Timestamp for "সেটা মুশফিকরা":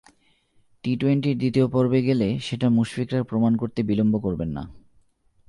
2.39-3.23